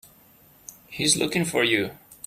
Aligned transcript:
He's 0.87 1.15
looking 1.15 1.45
for 1.45 1.63
you. 1.63 1.91